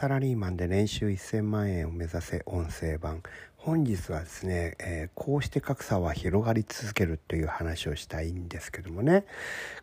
[0.00, 3.20] サラリーマンで年収1000万円を目指せ音声版。
[3.56, 9.24] 本日はですね、えー、こうして格差は広がり続けるという話をしたいんですけどもね。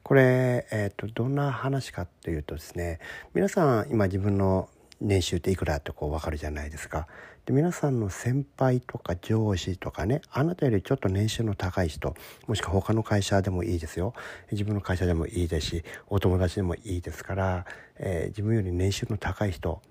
[0.03, 2.99] これ、えーと、どんな話かというとですね
[3.33, 4.69] 皆さん今自分の
[5.01, 7.07] 年収っていくらってこう分かるじゃないですか。
[7.45, 12.15] で皆さんの先輩とか上司とかねあなたよりちょっと年収の高い人
[12.47, 14.13] もしくは他の会社でもいいですよ。
[14.53, 17.65] 自分の会社でもいいですしお友達でもいいですから、
[17.97, 19.81] えー、自分より年収の高い人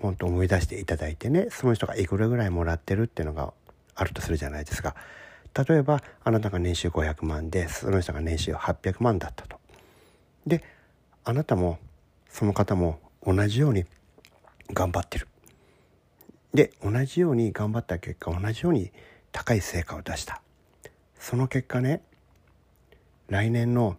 [0.00, 3.52] ポンと思い出していただいてねその人がいくらぐらいもらってるっていうのが
[3.94, 4.94] あるとするじゃないですか。
[5.68, 9.58] 例えばあなたが年収500万でその人が年収800万だったと。
[10.46, 10.62] で
[11.24, 11.78] あなたも
[12.28, 13.84] その方も同じように
[14.72, 15.28] 頑張ってる。
[16.52, 18.90] で同じように頑張った結果同じように
[19.32, 20.42] 高い成果を出した。
[21.18, 22.02] その結果ね
[23.28, 23.96] 来年の、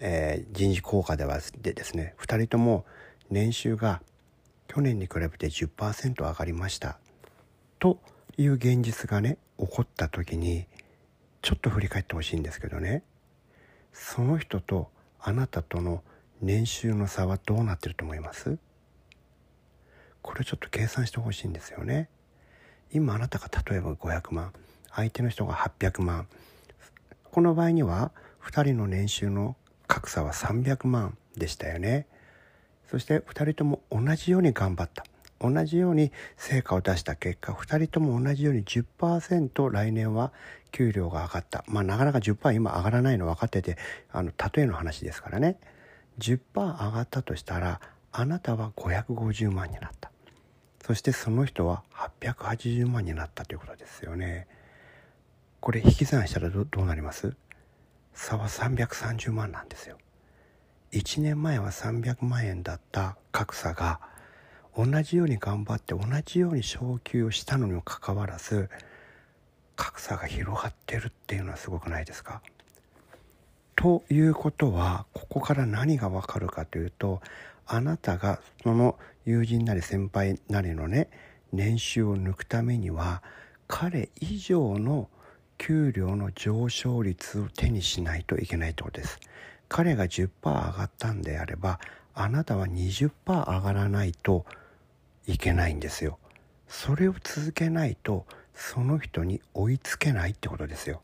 [0.00, 2.84] えー、人事効果ではでですね2人とも
[3.30, 4.02] 年収が
[4.68, 6.98] 去年に比べて10%上がりました。
[7.78, 7.98] と
[8.36, 10.66] いう現実がね起こった時に
[11.42, 13.02] ちょっと振り返ってほしいんですけどね。
[13.92, 16.02] その人とあなたとの
[16.40, 18.58] 年収の差はどうなってると思います？
[20.22, 22.08] これちょっと計算してほしいんですよね。
[22.92, 24.52] 今あなたが例えば500万
[24.92, 26.26] 相手の人が800万
[27.30, 28.12] この場合には
[28.44, 32.06] 2人の年収の格差は300万でしたよね。
[32.90, 35.04] そして2人とも同じように頑張った。
[35.40, 40.32] 同じように成果を出した結果2人とも同じように10%来年は
[40.72, 41.64] 給料が上がった。
[41.68, 43.78] まあなかなか10%今上がらないの分かってて
[44.10, 45.58] あの例えの話ですからね。
[46.18, 50.10] 10%上がったとしたらあなたは550万になった。
[50.84, 51.84] そしてその人は
[52.20, 54.48] 880万になったということですよね。
[55.60, 57.36] これ引き算したらどうなります？
[58.14, 59.98] 差は330万なんですよ。
[60.92, 64.00] 1年前は300万円だった格差が
[64.76, 68.70] 同じように頑張って同じように昇給をしたのにもかかわらず
[69.76, 72.42] 格差が広がってるっていうのはすごくないですか？
[73.76, 77.20] ということはここから何がわかるかというと
[77.66, 81.10] あなたがその友人なり先輩なりのね
[81.52, 83.22] 年収を抜くためには
[83.66, 85.08] 彼以上の
[85.58, 89.18] 給料の上昇率を手にしないといけないってことです。
[89.68, 91.78] 彼が10%上がったんであれば
[92.14, 94.44] あなたは20%上がらないと
[95.26, 96.18] いけないんですよ。
[96.66, 101.00] それを続けないとその人に追いつけないってことですよ。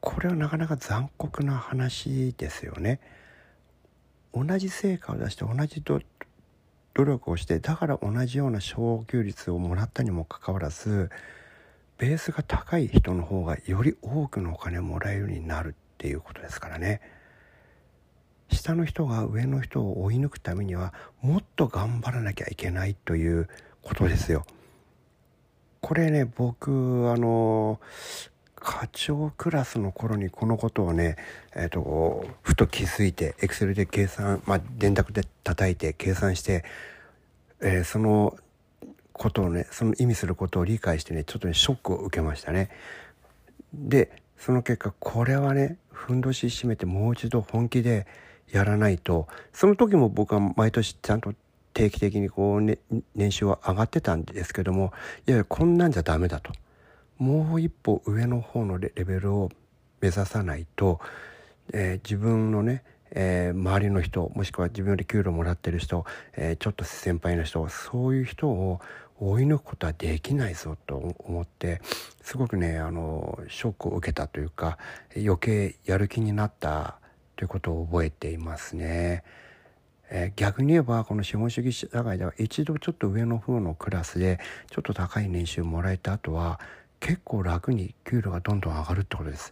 [0.00, 3.00] これはなかなか残酷な話ですよね。
[4.34, 6.00] 同じ成果を出して同じ努
[7.04, 11.10] 力をしてだから同じような昇給率をもらったにもかかわらず
[11.98, 17.00] ベースが高い人の方がより多くのお金をもらえるようになるっていうことですからね
[18.50, 20.92] 下の人が上の人を追い抜くためには
[21.22, 23.48] もっと頑張らなきゃいけないという
[23.82, 24.44] ことですよ。
[25.80, 27.80] これね僕あの
[28.54, 31.16] 課長クラスの頃にこのことをね、
[31.54, 36.64] えーと、ふと気づいてエクセルで計算、まあ、電卓で叩いて計算して、
[37.60, 38.36] えー、その
[39.12, 42.70] ことをねその意味することを理解してねちょっとねショックを受けましたね。
[43.72, 48.06] でその結果これはねふんどし締めてもう一度本気で
[48.52, 51.32] やらないとその時も僕は毎年ちゃんと
[51.72, 52.78] 定期的にこう、ね、
[53.14, 54.92] 年収は上がってたんですけども
[55.26, 56.52] いやいやこんなんじゃダメだと。
[57.18, 59.50] もう一歩上の方のレベルを
[60.00, 61.00] 目指さないと、
[61.72, 62.84] えー、自分のね、
[63.18, 66.04] えー、周りの人もしくは自分より給料もらってる人、
[66.36, 68.80] えー、ちょっと先輩の人そういう人を
[69.18, 71.80] 追い抜くことはできないぞと思って
[72.22, 74.76] すごくねあのショックを受けたというか
[75.16, 76.98] 余計やる気になった
[77.36, 79.24] ということを覚えていますね。
[80.08, 84.38] え、逆に言えばこの資本主義社会では一度ちょっと上の方のクラスで
[84.70, 86.60] ちょっと高い年収をもらえた後は
[87.00, 89.50] 結構楽に給料がどんどん上がるってことです。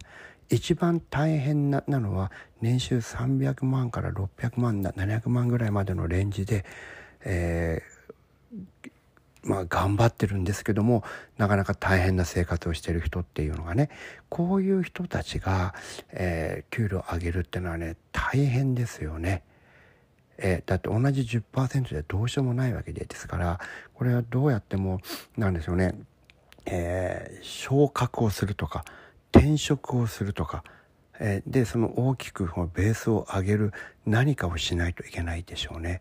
[0.50, 2.31] 一番大変なのは
[2.61, 6.64] 年収300万から600万700万ぐらいまでのレンジで、
[7.25, 8.91] えー、
[9.43, 11.05] まあ、頑張ってるんですけども
[11.37, 13.91] なかなか大変な生活をしてる人っていうのがね
[14.29, 15.75] こういう人たちが、
[16.12, 19.43] えー、給料上げるっていうのはね大変ですよね。
[20.37, 23.61] えー、だって同じ10%でどうしようもないわけでですから
[23.94, 25.00] これはどうやっても
[25.37, 25.94] なんでしょうね、
[26.67, 28.85] えー、昇格をするとか
[29.35, 30.63] 転職をするとか、
[31.19, 33.73] え、でその大きくベースを上げる
[34.07, 36.01] 何かをしないといけないでしょうね。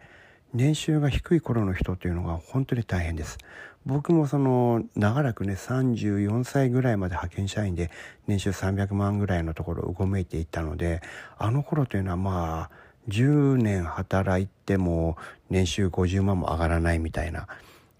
[0.53, 3.39] 年収が低い頃の人というのが本当に大変です。
[3.87, 7.89] 僕もその長らくね34歳ぐらいまで派遣社員で
[8.27, 11.01] 年収300万ぐらいのところをうごめいていったので
[11.37, 15.17] あの頃というのはまあ10年働いても
[15.49, 17.47] 年収50万も上がらないみたいな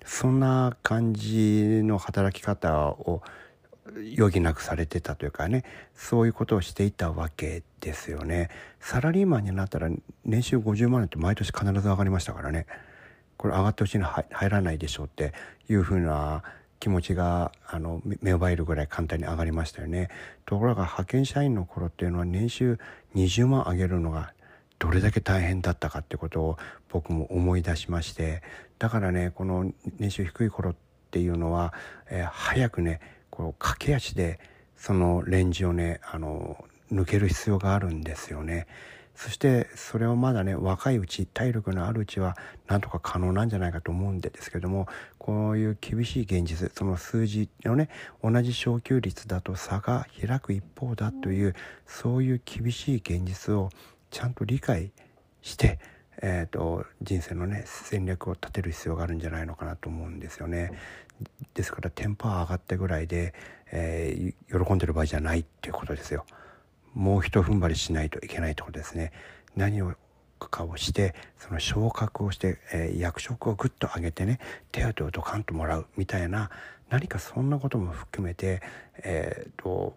[0.06, 3.22] そんな感じの働き方を
[3.86, 5.64] 余儀なくされてたというかね
[5.94, 8.50] そういうことをしていたわけですよね。
[8.80, 9.90] サラリーマンになったら
[10.26, 12.66] 年収50万円って毎年必ず上がりましたからね。
[13.38, 15.34] これ上がってほしいの入らないでしょうって
[15.70, 16.44] いうふうな
[16.80, 20.10] 気持ちがあの芽生えるぐらい簡単に上がりましたよね。
[20.46, 22.80] ところが派遣社員の頃っていうのは年収
[23.16, 24.34] 20万上げるのが
[24.80, 26.58] どれだけ大変だったかってことを
[26.90, 28.42] 僕も思い出しまして
[28.80, 30.76] だからねこの年収低い頃っ
[31.10, 31.74] ていうのは、
[32.10, 33.00] えー、早くね
[33.34, 34.40] こう駆け足で
[34.76, 38.68] そのレンジをねあの抜ける必要があるんですよね。
[39.16, 42.38] そしてそれをまだね若いうち体力のあるうちは
[42.68, 44.88] なんとか可能なんじゃないかと思うんですけども
[45.18, 47.90] こういう厳しい現実その数字のね
[48.24, 51.56] 同じ昇給率だと差が開く一方だという
[51.88, 53.70] そういう厳しい現実を
[54.12, 54.92] ちゃんと理解
[55.42, 55.80] して
[56.22, 60.72] えーと、人生のね戦略を立てる必要があるんじゃないのかなと思うんですよね。
[61.54, 63.34] ですからテンポは上がってぐらいで、
[63.72, 66.26] えー、喜んでる場合じゃないっていうことですよ。
[66.94, 69.12] もうひと踏ん張りしないといけないってことですね。
[69.56, 69.94] 何を
[70.40, 74.40] かをしてその昇格をして、えー、役職をぐっと上げてね
[74.74, 76.50] 手当をドカンともらうみたいな
[76.90, 78.62] 何かそんなことも含めて、
[79.04, 79.96] えーと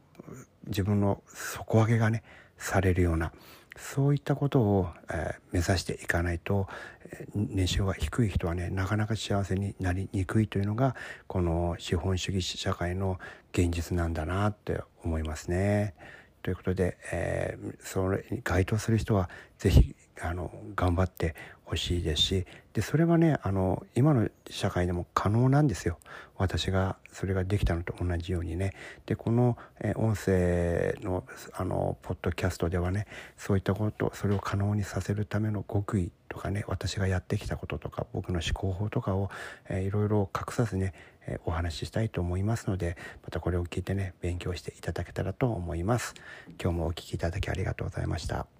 [0.66, 2.22] 自分の底上げがね
[2.58, 3.32] されるような
[3.76, 6.66] そういったことを、え、目指していかないと、
[7.04, 10.96] え、年収が低い人はねなかなか幸せになりにくいというのが
[11.26, 13.18] この資本主義社会の
[13.52, 15.94] 現実なんだなって思いますね。
[16.42, 19.28] ということで、えー、それに該当する人は
[19.58, 21.34] 是非あの頑張って
[21.64, 25.98] ほしいですしでそれはねあの今の社会でも可能なんですよ。
[26.36, 28.74] 私がそれができたのと同じようにね。
[29.06, 31.24] でこの、え音声の
[31.54, 39.30] あのポッドキャストではねそういったことそれを可能にさせるための極意とかね私がやってきたこととか僕の思考法とかを、
[39.68, 40.92] えー、いろいろ隠さずね、
[41.26, 46.14] え、お話ししたいと思いますのでまたこれを聞いてね勉強していただけたらと思います。
[46.62, 48.55] 今日もお聴きいただきありがとうございました。